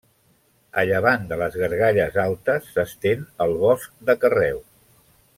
[0.81, 4.59] A llevant de les Gargalles Altes s'estén el Bosc de Carreu.